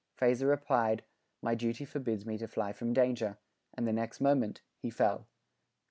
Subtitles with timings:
[0.15, 1.03] Fraser replied:
[1.43, 3.37] "My duty forbids me to fly from danger;"
[3.75, 5.27] and the next moment he fell.